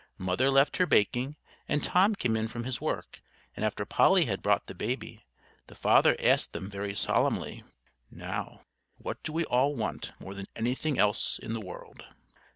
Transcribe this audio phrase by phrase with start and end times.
[0.17, 1.35] Mother left her baking,
[1.67, 3.21] and Tom came in from his work;
[3.55, 5.27] and after Polly had brought the baby,
[5.67, 7.63] the father asked them very solemnly:
[8.09, 8.61] "Now,
[8.97, 12.05] what do we all want more than anything else in the world?"